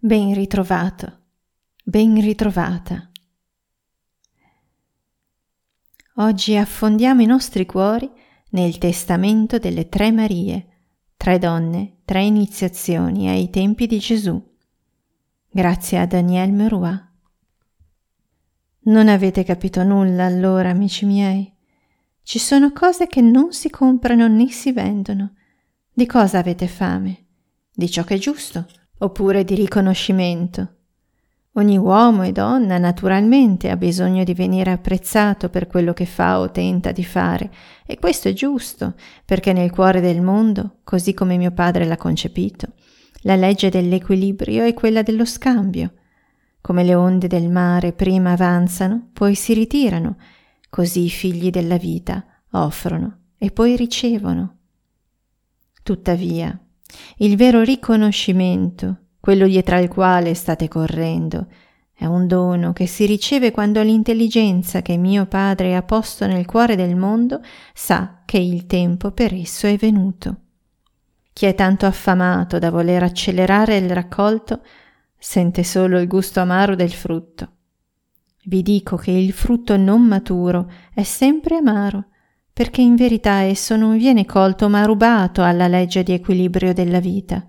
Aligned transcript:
Ben 0.00 0.32
ritrovato, 0.32 1.22
ben 1.82 2.20
ritrovata. 2.20 3.10
Oggi 6.18 6.54
affondiamo 6.54 7.20
i 7.22 7.26
nostri 7.26 7.66
cuori 7.66 8.08
nel 8.50 8.78
testamento 8.78 9.58
delle 9.58 9.88
tre 9.88 10.12
Marie, 10.12 10.66
tre 11.16 11.40
donne, 11.40 11.96
tre 12.04 12.22
iniziazioni 12.22 13.28
ai 13.28 13.50
tempi 13.50 13.88
di 13.88 13.98
Gesù. 13.98 14.40
Grazie 15.50 15.98
a 15.98 16.06
Daniel 16.06 16.52
Meroy. 16.52 16.96
Non 18.82 19.08
avete 19.08 19.42
capito 19.42 19.82
nulla 19.82 20.26
allora, 20.26 20.70
amici 20.70 21.06
miei. 21.06 21.52
Ci 22.22 22.38
sono 22.38 22.70
cose 22.70 23.08
che 23.08 23.20
non 23.20 23.52
si 23.52 23.68
comprano 23.68 24.28
né 24.28 24.48
si 24.50 24.70
vendono. 24.70 25.34
Di 25.92 26.06
cosa 26.06 26.38
avete 26.38 26.68
fame? 26.68 27.26
Di 27.74 27.90
ciò 27.90 28.04
che 28.04 28.14
è 28.14 28.18
giusto, 28.18 28.64
oppure 28.98 29.44
di 29.44 29.54
riconoscimento. 29.54 30.74
Ogni 31.52 31.76
uomo 31.76 32.22
e 32.22 32.30
donna 32.30 32.78
naturalmente 32.78 33.70
ha 33.70 33.76
bisogno 33.76 34.22
di 34.22 34.32
venire 34.32 34.70
apprezzato 34.70 35.48
per 35.48 35.66
quello 35.66 35.92
che 35.92 36.06
fa 36.06 36.38
o 36.38 36.50
tenta 36.50 36.92
di 36.92 37.04
fare, 37.04 37.50
e 37.84 37.98
questo 37.98 38.28
è 38.28 38.32
giusto, 38.32 38.94
perché 39.24 39.52
nel 39.52 39.70
cuore 39.70 40.00
del 40.00 40.20
mondo, 40.20 40.76
così 40.84 41.14
come 41.14 41.36
mio 41.36 41.50
padre 41.50 41.84
l'ha 41.84 41.96
concepito, 41.96 42.74
la 43.22 43.34
legge 43.34 43.70
dell'equilibrio 43.70 44.64
è 44.64 44.72
quella 44.74 45.02
dello 45.02 45.24
scambio. 45.24 45.94
Come 46.60 46.84
le 46.84 46.94
onde 46.94 47.26
del 47.26 47.50
mare 47.50 47.92
prima 47.92 48.32
avanzano, 48.32 49.08
poi 49.12 49.34
si 49.34 49.54
ritirano, 49.54 50.16
così 50.70 51.04
i 51.04 51.10
figli 51.10 51.50
della 51.50 51.76
vita 51.76 52.24
offrono 52.52 53.18
e 53.36 53.50
poi 53.50 53.74
ricevono. 53.74 54.56
Tuttavia, 55.82 56.56
il 57.18 57.36
vero 57.36 57.62
riconoscimento, 57.62 58.96
quello 59.20 59.46
dietro 59.46 59.76
al 59.76 59.88
quale 59.88 60.34
state 60.34 60.68
correndo, 60.68 61.46
è 61.92 62.06
un 62.06 62.28
dono 62.28 62.72
che 62.72 62.86
si 62.86 63.06
riceve 63.06 63.50
quando 63.50 63.82
l'intelligenza 63.82 64.82
che 64.82 64.96
mio 64.96 65.26
Padre 65.26 65.74
ha 65.74 65.82
posto 65.82 66.26
nel 66.28 66.46
cuore 66.46 66.76
del 66.76 66.94
mondo 66.94 67.40
sa 67.74 68.22
che 68.24 68.38
il 68.38 68.66
tempo 68.66 69.10
per 69.10 69.34
esso 69.34 69.66
è 69.66 69.76
venuto. 69.76 70.36
Chi 71.32 71.46
è 71.46 71.56
tanto 71.56 71.86
affamato 71.86 72.60
da 72.60 72.70
voler 72.70 73.02
accelerare 73.02 73.76
il 73.78 73.90
raccolto 73.90 74.60
sente 75.18 75.64
solo 75.64 75.98
il 75.98 76.06
gusto 76.06 76.38
amaro 76.38 76.76
del 76.76 76.92
frutto. 76.92 77.52
Vi 78.44 78.62
dico 78.62 78.96
che 78.96 79.10
il 79.10 79.32
frutto 79.32 79.76
non 79.76 80.02
maturo 80.02 80.70
è 80.94 81.02
sempre 81.02 81.56
amaro, 81.56 82.07
perché 82.58 82.80
in 82.80 82.96
verità 82.96 83.42
esso 83.42 83.76
non 83.76 83.96
viene 83.96 84.26
colto 84.26 84.68
ma 84.68 84.82
rubato 84.82 85.44
alla 85.44 85.68
legge 85.68 86.02
di 86.02 86.12
equilibrio 86.12 86.72
della 86.72 86.98
vita. 86.98 87.46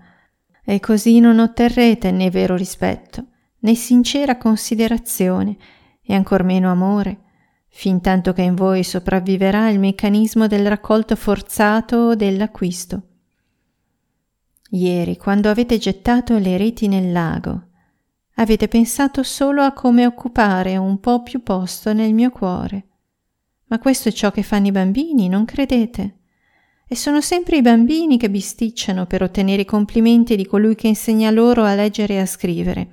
E 0.64 0.78
così 0.78 1.18
non 1.18 1.40
otterrete 1.40 2.12
né 2.12 2.30
vero 2.30 2.54
rispetto, 2.54 3.26
né 3.58 3.74
sincera 3.74 4.36
considerazione, 4.36 5.56
e 6.00 6.14
ancor 6.14 6.44
meno 6.44 6.70
amore, 6.70 7.22
fin 7.66 8.00
tanto 8.00 8.32
che 8.32 8.42
in 8.42 8.54
voi 8.54 8.84
sopravviverà 8.84 9.68
il 9.70 9.80
meccanismo 9.80 10.46
del 10.46 10.68
raccolto 10.68 11.16
forzato 11.16 11.96
o 11.96 12.14
dell'acquisto. 12.14 13.02
Ieri, 14.70 15.16
quando 15.16 15.50
avete 15.50 15.76
gettato 15.78 16.38
le 16.38 16.56
reti 16.56 16.86
nel 16.86 17.10
lago, 17.10 17.62
avete 18.36 18.68
pensato 18.68 19.24
solo 19.24 19.62
a 19.62 19.72
come 19.72 20.06
occupare 20.06 20.76
un 20.76 21.00
po' 21.00 21.24
più 21.24 21.42
posto 21.42 21.92
nel 21.92 22.14
mio 22.14 22.30
cuore. 22.30 22.84
Ma 23.70 23.78
questo 23.78 24.08
è 24.08 24.12
ciò 24.12 24.32
che 24.32 24.42
fanno 24.42 24.66
i 24.66 24.72
bambini, 24.72 25.28
non 25.28 25.44
credete? 25.44 26.16
E 26.88 26.96
sono 26.96 27.20
sempre 27.20 27.56
i 27.56 27.62
bambini 27.62 28.18
che 28.18 28.28
bisticciano 28.28 29.06
per 29.06 29.22
ottenere 29.22 29.62
i 29.62 29.64
complimenti 29.64 30.34
di 30.34 30.44
colui 30.44 30.74
che 30.74 30.88
insegna 30.88 31.30
loro 31.30 31.62
a 31.62 31.76
leggere 31.76 32.14
e 32.14 32.18
a 32.18 32.26
scrivere. 32.26 32.88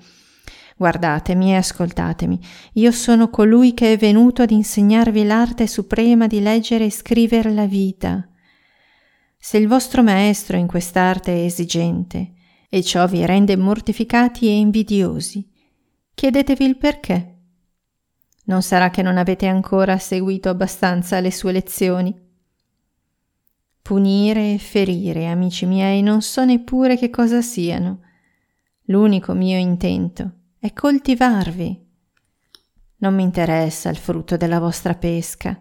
Guardatemi 0.77 1.49
e 1.49 1.55
ascoltatemi, 1.55 2.39
io 2.73 2.91
sono 2.91 3.31
colui 3.31 3.73
che 3.73 3.93
è 3.93 3.97
venuto 3.97 4.43
ad 4.43 4.51
insegnarvi 4.51 5.25
l'arte 5.25 5.65
suprema 5.65 6.27
di 6.27 6.39
leggere 6.41 6.85
e 6.85 6.91
scrivere 6.91 7.51
la 7.51 7.65
vita. 7.65 8.29
Se 9.35 9.57
il 9.57 9.67
vostro 9.67 10.03
maestro 10.03 10.57
in 10.57 10.67
quest'arte 10.67 11.33
è 11.33 11.45
esigente, 11.45 12.33
e 12.69 12.83
ciò 12.83 13.07
vi 13.07 13.25
rende 13.25 13.57
mortificati 13.57 14.45
e 14.45 14.57
invidiosi, 14.57 15.49
chiedetevi 16.13 16.65
il 16.65 16.77
perché. 16.77 17.36
Non 18.47 18.61
sarà 18.61 18.89
che 18.89 19.01
non 19.01 19.17
avete 19.17 19.45
ancora 19.47 19.97
seguito 19.97 20.47
abbastanza 20.47 21.19
le 21.19 21.31
sue 21.31 21.51
lezioni. 21.51 22.15
Punire 23.81 24.53
e 24.53 24.57
ferire, 24.57 25.27
amici 25.27 25.65
miei, 25.65 26.01
non 26.01 26.21
so 26.21 26.45
neppure 26.45 26.97
che 26.97 27.09
cosa 27.09 27.41
siano. 27.41 28.03
L'unico 28.85 29.33
mio 29.33 29.57
intento 29.57 30.31
è 30.59 30.71
coltivarvi. 30.71 31.85
Non 32.99 33.15
mi 33.15 33.23
interessa 33.23 33.89
il 33.89 33.97
frutto 33.97 34.37
della 34.37 34.59
vostra 34.59 34.95
pesca, 34.95 35.59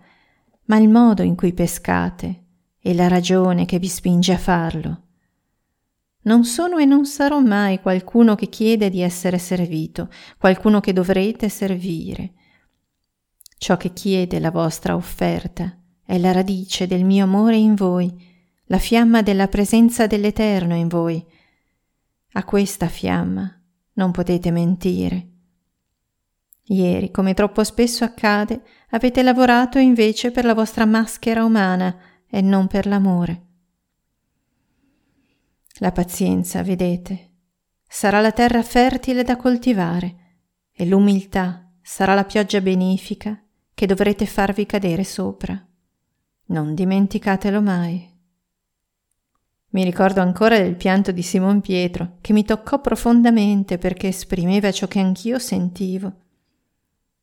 ma 0.66 0.76
il 0.76 0.88
modo 0.88 1.22
in 1.22 1.34
cui 1.34 1.52
pescate 1.52 2.44
e 2.80 2.94
la 2.94 3.08
ragione 3.08 3.66
che 3.66 3.80
vi 3.80 3.88
spinge 3.88 4.32
a 4.32 4.38
farlo. 4.38 5.02
Non 6.22 6.44
sono 6.44 6.78
e 6.78 6.84
non 6.84 7.04
sarò 7.04 7.40
mai 7.40 7.80
qualcuno 7.80 8.36
che 8.36 8.48
chiede 8.48 8.90
di 8.90 9.00
essere 9.00 9.38
servito, 9.38 10.08
qualcuno 10.38 10.78
che 10.78 10.92
dovrete 10.92 11.48
servire. 11.48 12.32
Ciò 13.58 13.76
che 13.76 13.92
chiede 13.92 14.38
la 14.38 14.50
vostra 14.50 14.94
offerta 14.94 15.76
è 16.04 16.18
la 16.18 16.30
radice 16.30 16.86
del 16.86 17.04
mio 17.04 17.24
amore 17.24 17.56
in 17.56 17.74
voi, 17.74 18.14
la 18.66 18.78
fiamma 18.78 19.22
della 19.22 19.48
presenza 19.48 20.06
dell'Eterno 20.06 20.74
in 20.74 20.88
voi. 20.88 21.24
A 22.32 22.44
questa 22.44 22.88
fiamma 22.88 23.50
non 23.94 24.10
potete 24.12 24.50
mentire. 24.50 25.28
Ieri, 26.68 27.10
come 27.10 27.32
troppo 27.32 27.64
spesso 27.64 28.04
accade, 28.04 28.62
avete 28.90 29.22
lavorato 29.22 29.78
invece 29.78 30.30
per 30.30 30.44
la 30.44 30.54
vostra 30.54 30.84
maschera 30.84 31.44
umana 31.44 31.96
e 32.28 32.40
non 32.40 32.66
per 32.66 32.86
l'amore. 32.86 33.44
La 35.78 35.92
pazienza, 35.92 36.62
vedete, 36.62 37.32
sarà 37.86 38.20
la 38.20 38.32
terra 38.32 38.62
fertile 38.62 39.22
da 39.22 39.36
coltivare 39.36 40.40
e 40.72 40.84
l'umiltà 40.86 41.70
sarà 41.80 42.14
la 42.14 42.24
pioggia 42.24 42.60
benefica 42.60 43.40
che 43.76 43.84
dovrete 43.84 44.24
farvi 44.24 44.64
cadere 44.64 45.04
sopra. 45.04 45.62
Non 46.46 46.74
dimenticatelo 46.74 47.60
mai. 47.60 48.10
Mi 49.72 49.84
ricordo 49.84 50.22
ancora 50.22 50.56
del 50.56 50.76
pianto 50.76 51.12
di 51.12 51.20
Simon 51.20 51.60
Pietro, 51.60 52.16
che 52.22 52.32
mi 52.32 52.42
toccò 52.42 52.80
profondamente 52.80 53.76
perché 53.76 54.08
esprimeva 54.08 54.72
ciò 54.72 54.88
che 54.88 54.98
anch'io 54.98 55.38
sentivo. 55.38 56.10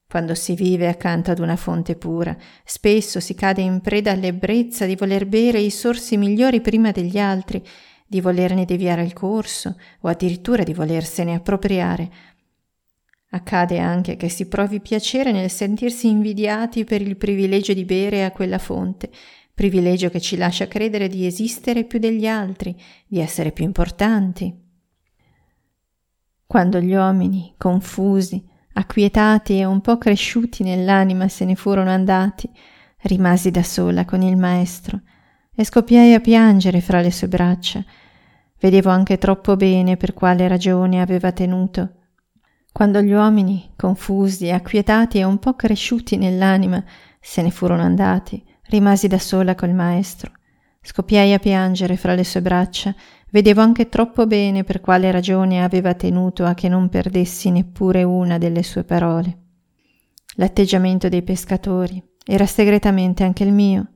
Quando 0.07 0.35
si 0.35 0.53
vive 0.53 0.87
accanto 0.89 1.31
ad 1.31 1.39
una 1.39 1.55
fonte 1.55 1.95
pura, 1.95 2.37
spesso 2.63 3.19
si 3.19 3.33
cade 3.33 3.63
in 3.63 3.81
preda 3.81 4.11
all'ebbrezza 4.11 4.85
di 4.85 4.95
voler 4.95 5.25
bere 5.25 5.59
i 5.59 5.71
sorsi 5.71 6.17
migliori 6.17 6.61
prima 6.61 6.91
degli 6.91 7.17
altri, 7.17 7.65
di 8.05 8.21
volerne 8.21 8.65
deviare 8.65 9.01
il 9.01 9.13
corso 9.13 9.75
o 10.01 10.07
addirittura 10.07 10.61
di 10.61 10.75
volersene 10.75 11.33
appropriare, 11.33 12.11
Accade 13.35 13.79
anche 13.79 14.15
che 14.15 14.29
si 14.29 14.47
provi 14.47 14.79
piacere 14.79 15.31
nel 15.31 15.49
sentirsi 15.49 16.07
invidiati 16.07 16.83
per 16.83 17.01
il 17.01 17.17
privilegio 17.17 17.73
di 17.73 17.83
bere 17.83 18.25
a 18.25 18.31
quella 18.31 18.59
fonte, 18.59 19.09
privilegio 19.51 20.11
che 20.11 20.21
ci 20.21 20.37
lascia 20.37 20.67
credere 20.67 21.07
di 21.07 21.25
esistere 21.25 21.83
più 21.83 21.97
degli 21.97 22.27
altri, 22.27 22.79
di 23.07 23.19
essere 23.19 23.51
più 23.51 23.65
importanti. 23.65 24.55
Quando 26.45 26.79
gli 26.79 26.93
uomini, 26.93 27.55
confusi, 27.57 28.47
acquietati 28.73 29.57
e 29.57 29.65
un 29.65 29.81
po' 29.81 29.97
cresciuti 29.97 30.61
nell'anima 30.61 31.27
se 31.27 31.43
ne 31.45 31.55
furono 31.55 31.89
andati, 31.89 32.47
rimasi 33.01 33.49
da 33.49 33.63
sola 33.63 34.05
con 34.05 34.21
il 34.21 34.37
maestro 34.37 35.01
e 35.55 35.63
scoppiai 35.63 36.13
a 36.13 36.19
piangere 36.19 36.81
fra 36.81 37.01
le 37.01 37.09
sue 37.09 37.27
braccia. 37.27 37.83
Vedevo 38.59 38.91
anche 38.91 39.17
troppo 39.17 39.55
bene 39.55 39.97
per 39.97 40.13
quale 40.13 40.47
ragione 40.47 41.01
aveva 41.01 41.31
tenuto 41.31 41.95
quando 42.73 43.01
gli 43.03 43.13
uomini, 43.13 43.69
confusi, 43.75 44.49
acquietati 44.49 45.19
e 45.19 45.23
un 45.23 45.37
po' 45.37 45.53
cresciuti 45.53 46.17
nell'anima, 46.17 46.83
se 47.21 47.43
ne 47.43 47.51
furono 47.51 47.83
andati, 47.83 48.43
rimasi 48.63 49.07
da 49.07 49.19
sola 49.19 49.53
col 49.53 49.75
maestro. 49.75 50.31
Scoppiai 50.81 51.33
a 51.33 51.39
piangere 51.39 51.97
fra 51.97 52.15
le 52.15 52.23
sue 52.23 52.41
braccia, 52.41 52.93
vedevo 53.29 53.61
anche 53.61 53.89
troppo 53.89 54.25
bene 54.25 54.63
per 54.63 54.81
quale 54.81 55.11
ragione 55.11 55.63
aveva 55.63 55.93
tenuto 55.93 56.45
a 56.45 56.55
che 56.55 56.67
non 56.67 56.89
perdessi 56.89 57.51
neppure 57.51 58.01
una 58.01 58.39
delle 58.39 58.63
sue 58.63 58.83
parole. 58.83 59.37
L'atteggiamento 60.37 61.09
dei 61.09 61.21
pescatori 61.21 62.03
era 62.25 62.47
segretamente 62.47 63.23
anche 63.23 63.43
il 63.43 63.53
mio. 63.53 63.87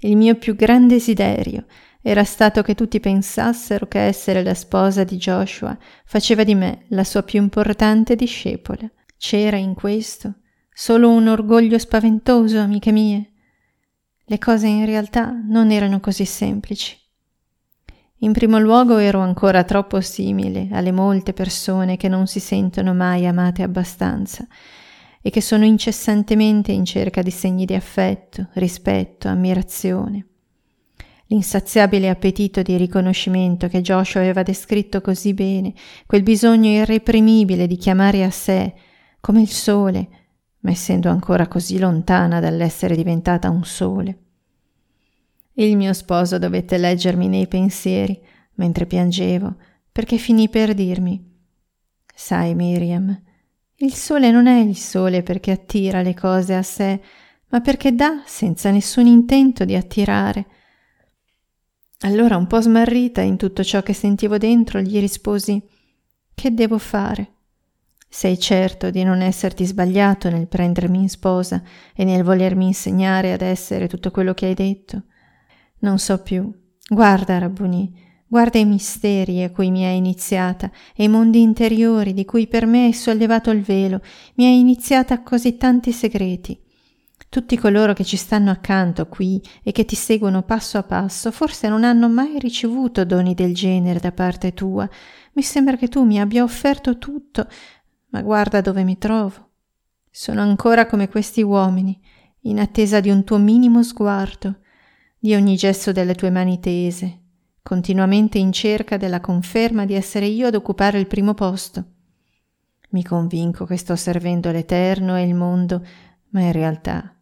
Il 0.00 0.18
mio 0.18 0.34
più 0.34 0.54
grande 0.54 0.94
desiderio 0.94 1.64
era 2.00 2.24
stato 2.24 2.62
che 2.62 2.74
tutti 2.74 3.00
pensassero 3.00 3.86
che 3.86 4.00
essere 4.00 4.42
la 4.42 4.54
sposa 4.54 5.04
di 5.04 5.16
Joshua 5.16 5.76
faceva 6.04 6.44
di 6.44 6.54
me 6.54 6.84
la 6.88 7.04
sua 7.04 7.22
più 7.22 7.40
importante 7.42 8.14
discepola. 8.14 8.88
C'era 9.16 9.56
in 9.56 9.74
questo 9.74 10.34
solo 10.72 11.10
un 11.10 11.26
orgoglio 11.26 11.76
spaventoso, 11.76 12.60
amiche 12.60 12.92
mie. 12.92 13.32
Le 14.24 14.38
cose 14.38 14.68
in 14.68 14.86
realtà 14.86 15.32
non 15.32 15.72
erano 15.72 15.98
così 15.98 16.24
semplici. 16.24 16.96
In 18.18 18.32
primo 18.32 18.60
luogo 18.60 18.98
ero 18.98 19.18
ancora 19.18 19.64
troppo 19.64 20.00
simile 20.00 20.68
alle 20.70 20.92
molte 20.92 21.32
persone 21.32 21.96
che 21.96 22.08
non 22.08 22.28
si 22.28 22.38
sentono 22.38 22.94
mai 22.94 23.26
amate 23.26 23.64
abbastanza 23.64 24.46
e 25.20 25.30
che 25.30 25.40
sono 25.40 25.64
incessantemente 25.64 26.70
in 26.70 26.84
cerca 26.84 27.22
di 27.22 27.30
segni 27.32 27.64
di 27.64 27.74
affetto, 27.74 28.48
rispetto, 28.54 29.26
ammirazione. 29.26 30.27
L'insaziabile 31.30 32.08
appetito 32.08 32.62
di 32.62 32.76
riconoscimento 32.78 33.68
che 33.68 33.82
Joshua 33.82 34.20
aveva 34.20 34.42
descritto 34.42 35.02
così 35.02 35.34
bene, 35.34 35.74
quel 36.06 36.22
bisogno 36.22 36.70
irreprimibile 36.70 37.66
di 37.66 37.76
chiamare 37.76 38.24
a 38.24 38.30
sé, 38.30 38.74
come 39.20 39.42
il 39.42 39.50
sole, 39.50 40.08
ma 40.60 40.70
essendo 40.70 41.10
ancora 41.10 41.46
così 41.46 41.78
lontana 41.78 42.40
dall'essere 42.40 42.96
diventata 42.96 43.50
un 43.50 43.62
sole. 43.64 44.18
Il 45.52 45.76
mio 45.76 45.92
sposo 45.92 46.38
dovette 46.38 46.78
leggermi 46.78 47.28
nei 47.28 47.46
pensieri 47.46 48.18
mentre 48.54 48.86
piangevo, 48.86 49.54
perché 49.92 50.16
finì 50.16 50.48
per 50.48 50.72
dirmi 50.72 51.22
Sai, 52.14 52.54
Miriam, 52.54 53.22
il 53.76 53.92
sole 53.92 54.30
non 54.30 54.46
è 54.46 54.58
il 54.60 54.76
sole 54.76 55.22
perché 55.22 55.50
attira 55.50 56.00
le 56.00 56.14
cose 56.14 56.54
a 56.54 56.62
sé, 56.62 57.00
ma 57.50 57.60
perché 57.60 57.94
dà 57.94 58.22
senza 58.24 58.70
nessun 58.70 59.06
intento 59.06 59.64
di 59.64 59.76
attirare. 59.76 60.46
Allora, 62.02 62.36
un 62.36 62.46
po' 62.46 62.60
smarrita 62.60 63.22
in 63.22 63.36
tutto 63.36 63.64
ciò 63.64 63.82
che 63.82 63.92
sentivo 63.92 64.38
dentro, 64.38 64.80
gli 64.80 65.00
risposi 65.00 65.60
Che 66.32 66.54
devo 66.54 66.78
fare? 66.78 67.32
Sei 68.08 68.38
certo 68.38 68.90
di 68.90 69.02
non 69.02 69.20
esserti 69.20 69.66
sbagliato 69.66 70.30
nel 70.30 70.46
prendermi 70.46 70.98
in 70.98 71.08
sposa 71.08 71.60
e 71.96 72.04
nel 72.04 72.22
volermi 72.22 72.66
insegnare 72.66 73.32
ad 73.32 73.40
essere 73.40 73.88
tutto 73.88 74.12
quello 74.12 74.32
che 74.32 74.46
hai 74.46 74.54
detto? 74.54 75.02
Non 75.80 75.98
so 75.98 76.22
più. 76.22 76.48
Guarda, 76.88 77.38
Rabbuni, 77.38 77.92
guarda 78.28 78.60
i 78.60 78.64
misteri 78.64 79.42
a 79.42 79.50
cui 79.50 79.72
mi 79.72 79.84
hai 79.84 79.96
iniziata 79.96 80.70
e 80.94 81.02
i 81.02 81.08
mondi 81.08 81.40
interiori 81.40 82.14
di 82.14 82.24
cui 82.24 82.46
per 82.46 82.64
me 82.66 82.84
hai 82.84 82.92
sollevato 82.92 83.50
il 83.50 83.62
velo, 83.62 84.00
mi 84.36 84.46
hai 84.46 84.60
iniziata 84.60 85.14
a 85.14 85.22
così 85.24 85.56
tanti 85.56 85.90
segreti. 85.90 86.58
Tutti 87.30 87.58
coloro 87.58 87.92
che 87.92 88.04
ci 88.04 88.16
stanno 88.16 88.50
accanto 88.50 89.06
qui 89.06 89.42
e 89.62 89.70
che 89.70 89.84
ti 89.84 89.94
seguono 89.94 90.44
passo 90.44 90.78
a 90.78 90.82
passo 90.82 91.30
forse 91.30 91.68
non 91.68 91.84
hanno 91.84 92.08
mai 92.08 92.38
ricevuto 92.38 93.04
doni 93.04 93.34
del 93.34 93.54
genere 93.54 93.98
da 93.98 94.12
parte 94.12 94.54
tua. 94.54 94.88
Mi 95.34 95.42
sembra 95.42 95.76
che 95.76 95.88
tu 95.88 96.04
mi 96.04 96.18
abbia 96.18 96.42
offerto 96.42 96.96
tutto, 96.96 97.46
ma 98.08 98.22
guarda 98.22 98.62
dove 98.62 98.82
mi 98.82 98.96
trovo. 98.96 99.50
Sono 100.10 100.40
ancora 100.40 100.86
come 100.86 101.08
questi 101.08 101.42
uomini, 101.42 102.00
in 102.42 102.58
attesa 102.58 102.98
di 103.00 103.10
un 103.10 103.22
tuo 103.24 103.36
minimo 103.36 103.82
sguardo, 103.82 104.60
di 105.18 105.34
ogni 105.34 105.54
gesto 105.56 105.92
delle 105.92 106.14
tue 106.14 106.30
mani 106.30 106.58
tese, 106.60 107.20
continuamente 107.62 108.38
in 108.38 108.52
cerca 108.52 108.96
della 108.96 109.20
conferma 109.20 109.84
di 109.84 109.92
essere 109.92 110.24
io 110.24 110.46
ad 110.46 110.54
occupare 110.54 110.98
il 110.98 111.06
primo 111.06 111.34
posto. 111.34 111.84
Mi 112.90 113.04
convinco 113.04 113.66
che 113.66 113.76
sto 113.76 113.96
servendo 113.96 114.50
l'Eterno 114.50 115.14
e 115.14 115.24
il 115.24 115.34
mondo, 115.34 115.84
ma 116.30 116.40
in 116.40 116.52
realtà 116.52 117.12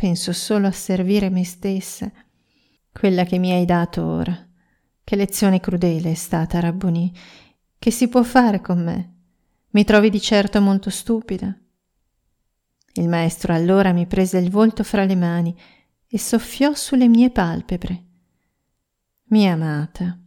penso 0.00 0.32
solo 0.32 0.66
a 0.66 0.72
servire 0.72 1.28
me 1.28 1.44
stessa, 1.44 2.10
quella 2.90 3.24
che 3.24 3.36
mi 3.36 3.52
hai 3.52 3.66
dato 3.66 4.02
ora. 4.02 4.48
Che 5.04 5.14
lezione 5.14 5.60
crudele 5.60 6.12
è 6.12 6.14
stata, 6.14 6.58
Rabboni. 6.58 7.14
Che 7.78 7.90
si 7.90 8.08
può 8.08 8.22
fare 8.22 8.62
con 8.62 8.82
me? 8.82 9.14
Mi 9.72 9.84
trovi 9.84 10.08
di 10.08 10.18
certo 10.18 10.62
molto 10.62 10.88
stupida. 10.88 11.54
Il 12.94 13.08
maestro 13.08 13.52
allora 13.52 13.92
mi 13.92 14.06
prese 14.06 14.38
il 14.38 14.48
volto 14.48 14.84
fra 14.84 15.04
le 15.04 15.16
mani 15.16 15.54
e 16.08 16.18
soffiò 16.18 16.72
sulle 16.72 17.06
mie 17.06 17.28
palpebre. 17.28 18.04
Mia 19.24 19.52
amata, 19.52 20.18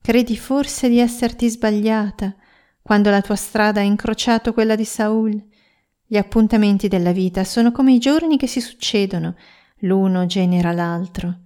credi 0.00 0.38
forse 0.38 0.88
di 0.88 0.98
esserti 0.98 1.50
sbagliata 1.50 2.34
quando 2.80 3.10
la 3.10 3.20
tua 3.20 3.36
strada 3.36 3.80
ha 3.80 3.84
incrociato 3.84 4.54
quella 4.54 4.74
di 4.74 4.86
Saul? 4.86 5.50
Gli 6.12 6.18
appuntamenti 6.18 6.88
della 6.88 7.12
vita 7.12 7.42
sono 7.42 7.72
come 7.72 7.94
i 7.94 7.98
giorni 7.98 8.36
che 8.36 8.46
si 8.46 8.60
succedono, 8.60 9.34
l'uno 9.78 10.26
genera 10.26 10.70
l'altro. 10.70 11.38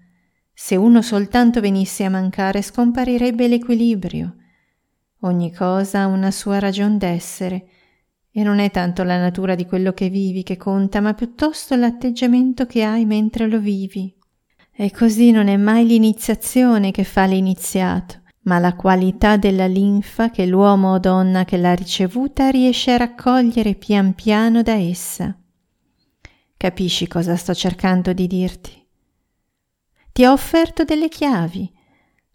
Se 0.52 0.74
uno 0.74 1.02
soltanto 1.02 1.60
venisse 1.60 2.02
a 2.02 2.10
mancare 2.10 2.62
scomparirebbe 2.62 3.46
l'equilibrio. 3.46 4.34
Ogni 5.20 5.54
cosa 5.54 6.00
ha 6.00 6.06
una 6.06 6.32
sua 6.32 6.58
ragion 6.58 6.98
d'essere 6.98 7.68
e 8.32 8.42
non 8.42 8.58
è 8.58 8.72
tanto 8.72 9.04
la 9.04 9.20
natura 9.20 9.54
di 9.54 9.66
quello 9.66 9.92
che 9.92 10.08
vivi 10.08 10.42
che 10.42 10.56
conta, 10.56 11.00
ma 11.00 11.14
piuttosto 11.14 11.76
l'atteggiamento 11.76 12.66
che 12.66 12.82
hai 12.82 13.04
mentre 13.04 13.46
lo 13.46 13.60
vivi. 13.60 14.12
E 14.72 14.90
così 14.90 15.30
non 15.30 15.46
è 15.46 15.56
mai 15.56 15.86
l'iniziazione 15.86 16.90
che 16.90 17.04
fa 17.04 17.24
l'iniziato, 17.24 18.22
ma 18.46 18.58
la 18.58 18.74
qualità 18.74 19.36
della 19.36 19.66
linfa 19.66 20.30
che 20.30 20.46
l'uomo 20.46 20.92
o 20.92 20.98
donna 20.98 21.44
che 21.44 21.56
l'ha 21.56 21.74
ricevuta 21.74 22.48
riesce 22.48 22.92
a 22.92 22.96
raccogliere 22.96 23.74
pian 23.74 24.14
piano 24.14 24.62
da 24.62 24.74
essa. 24.74 25.36
Capisci 26.56 27.06
cosa 27.06 27.36
sto 27.36 27.54
cercando 27.54 28.12
di 28.12 28.26
dirti? 28.26 28.86
Ti 30.12 30.24
ho 30.24 30.32
offerto 30.32 30.84
delle 30.84 31.08
chiavi. 31.08 31.72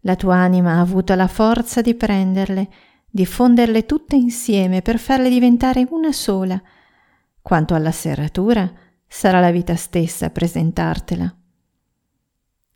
La 0.01 0.15
tua 0.15 0.35
anima 0.35 0.73
ha 0.73 0.79
avuto 0.79 1.15
la 1.15 1.27
forza 1.27 1.81
di 1.81 1.95
prenderle 1.95 2.69
di 3.13 3.25
fonderle 3.25 3.85
tutte 3.85 4.15
insieme 4.15 4.81
per 4.81 4.97
farle 4.97 5.29
diventare 5.29 5.85
una 5.89 6.13
sola. 6.13 6.59
Quanto 7.41 7.75
alla 7.75 7.91
serratura, 7.91 8.71
sarà 9.05 9.41
la 9.41 9.51
vita 9.51 9.75
stessa 9.75 10.27
a 10.27 10.29
presentartela. 10.29 11.35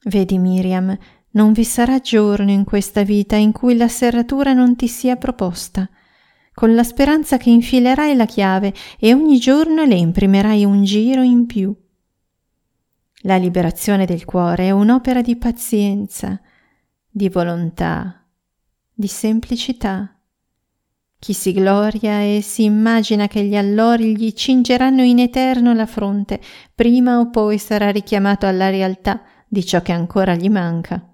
Vedi 0.04 0.38
Miriam, 0.38 0.96
non 1.36 1.52
vi 1.52 1.64
sarà 1.64 2.00
giorno 2.00 2.50
in 2.50 2.64
questa 2.64 3.04
vita 3.04 3.36
in 3.36 3.52
cui 3.52 3.76
la 3.76 3.88
serratura 3.88 4.54
non 4.54 4.76
ti 4.76 4.88
sia 4.88 5.18
proposta, 5.18 5.90
con 6.54 6.74
la 6.74 6.84
speranza 6.84 7.38
che 7.38 7.50
infilerai 7.50 8.16
la 8.16 8.26
chiave 8.26 8.74
e 8.98 9.14
ogni 9.14 9.38
giorno 9.38 9.84
le 9.84 9.96
imprimerai 9.96 10.64
un 10.64 10.84
giro 10.84 11.22
in 11.22 11.46
più. 11.46 11.76
La 13.24 13.36
liberazione 13.36 14.06
del 14.06 14.24
cuore 14.24 14.68
è 14.68 14.72
un'opera 14.72 15.22
di 15.22 15.36
pazienza, 15.36 16.40
di 17.10 17.28
volontà, 17.28 18.26
di 18.94 19.08
semplicità. 19.08 20.18
Chi 21.20 21.34
si 21.34 21.52
gloria 21.52 22.22
e 22.22 22.42
si 22.42 22.64
immagina 22.64 23.28
che 23.28 23.44
gli 23.44 23.56
allori 23.58 24.16
gli 24.16 24.32
cingeranno 24.32 25.02
in 25.02 25.20
eterno 25.20 25.74
la 25.74 25.86
fronte, 25.86 26.40
prima 26.74 27.20
o 27.20 27.30
poi 27.30 27.58
sarà 27.58 27.90
richiamato 27.90 28.46
alla 28.46 28.70
realtà 28.70 29.22
di 29.48 29.66
ciò 29.66 29.82
che 29.82 29.92
ancora 29.92 30.36
gli 30.36 30.50
manca. 30.50 31.10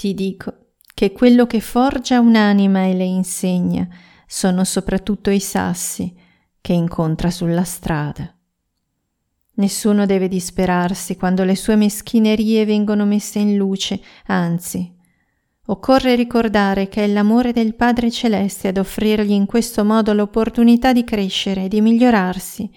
Ti 0.00 0.14
dico 0.14 0.76
che 0.94 1.12
quello 1.12 1.46
che 1.46 1.60
forgia 1.60 2.20
un'anima 2.20 2.86
e 2.86 2.94
le 2.94 3.04
insegna 3.04 3.86
sono 4.26 4.64
soprattutto 4.64 5.28
i 5.28 5.40
sassi 5.40 6.16
che 6.58 6.72
incontra 6.72 7.30
sulla 7.30 7.64
strada. 7.64 8.34
Nessuno 9.56 10.06
deve 10.06 10.28
disperarsi 10.28 11.16
quando 11.16 11.44
le 11.44 11.54
sue 11.54 11.76
meschinerie 11.76 12.64
vengono 12.64 13.04
messe 13.04 13.40
in 13.40 13.56
luce, 13.58 14.00
anzi, 14.28 14.90
Occorre 15.66 16.14
ricordare 16.14 16.88
che 16.88 17.04
è 17.04 17.06
l'amore 17.06 17.52
del 17.52 17.74
Padre 17.74 18.10
Celeste 18.10 18.68
ad 18.68 18.78
offrirgli 18.78 19.32
in 19.32 19.44
questo 19.44 19.84
modo 19.84 20.14
l'opportunità 20.14 20.94
di 20.94 21.04
crescere 21.04 21.64
e 21.64 21.68
di 21.68 21.82
migliorarsi. 21.82 22.70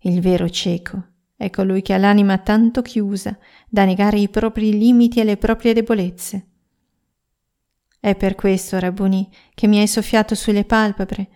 Il 0.00 0.20
vero 0.20 0.50
cieco 0.50 1.04
è 1.38 1.48
colui 1.48 1.80
che 1.80 1.94
ha 1.94 1.96
l'anima 1.96 2.36
tanto 2.36 2.82
chiusa 2.82 3.38
da 3.66 3.86
negare 3.86 4.18
i 4.18 4.28
propri 4.28 4.76
limiti 4.76 5.20
e 5.20 5.24
le 5.24 5.38
proprie 5.38 5.72
debolezze. 5.72 6.46
È 7.98 8.14
per 8.14 8.34
questo, 8.34 8.78
Rabboni, 8.78 9.26
che 9.54 9.66
mi 9.66 9.78
hai 9.78 9.88
soffiato 9.88 10.34
sulle 10.34 10.64
palpebre. 10.64 11.28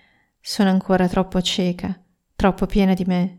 Sono 0.43 0.69
ancora 0.69 1.09
troppo 1.09 1.41
cieca, 1.41 1.99
troppo 2.37 2.67
piena 2.67 2.93
di 2.93 3.05
me. 3.07 3.38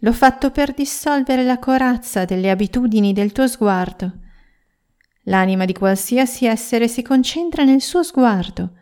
L'ho 0.00 0.12
fatto 0.12 0.50
per 0.50 0.74
dissolvere 0.74 1.44
la 1.44 1.58
corazza 1.58 2.26
delle 2.26 2.50
abitudini 2.50 3.14
del 3.14 3.32
tuo 3.32 3.48
sguardo 3.48 4.28
L'anima 5.24 5.64
di 5.64 5.74
qualsiasi 5.74 6.46
essere 6.46 6.88
si 6.88 7.02
concentra 7.02 7.64
nel 7.64 7.82
suo 7.82 8.02
sguardo. 8.02 8.72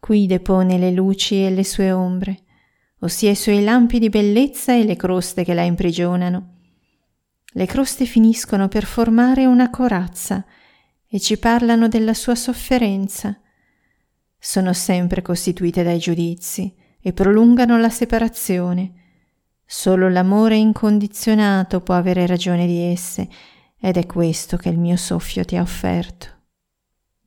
Qui 0.00 0.26
depone 0.26 0.78
le 0.78 0.90
luci 0.90 1.44
e 1.44 1.50
le 1.50 1.64
sue 1.64 1.92
ombre, 1.92 2.44
ossia 3.06 3.30
i 3.30 3.36
suoi 3.36 3.64
lampi 3.64 3.98
di 3.98 4.08
bellezza 4.08 4.74
e 4.74 4.84
le 4.84 4.96
croste 4.96 5.42
che 5.42 5.54
la 5.54 5.62
imprigionano. 5.62 6.54
Le 7.52 7.66
croste 7.66 8.04
finiscono 8.04 8.68
per 8.68 8.84
formare 8.84 9.46
una 9.46 9.70
corazza 9.70 10.44
e 11.08 11.18
ci 11.18 11.38
parlano 11.38 11.88
della 11.88 12.14
sua 12.14 12.34
sofferenza. 12.34 13.40
Sono 14.38 14.72
sempre 14.72 15.22
costituite 15.22 15.82
dai 15.82 15.98
giudizi 15.98 16.74
e 17.00 17.12
prolungano 17.12 17.78
la 17.78 17.88
separazione. 17.88 18.92
Solo 19.64 20.08
l'amore 20.08 20.56
incondizionato 20.56 21.80
può 21.80 21.94
avere 21.94 22.26
ragione 22.26 22.66
di 22.66 22.78
esse 22.78 23.28
ed 23.80 23.96
è 23.96 24.06
questo 24.06 24.56
che 24.56 24.68
il 24.68 24.78
mio 24.78 24.96
soffio 24.96 25.44
ti 25.44 25.56
ha 25.56 25.62
offerto. 25.62 26.35